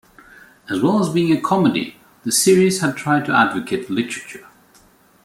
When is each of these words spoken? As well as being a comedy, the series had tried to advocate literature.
As 0.67 0.81
well 0.81 0.99
as 0.99 1.13
being 1.13 1.31
a 1.31 1.39
comedy, 1.39 1.97
the 2.23 2.31
series 2.31 2.81
had 2.81 2.97
tried 2.97 3.23
to 3.25 3.35
advocate 3.37 3.87
literature. 3.87 4.47